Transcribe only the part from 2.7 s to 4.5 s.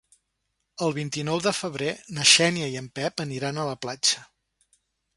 i en Pep aniran a la platja.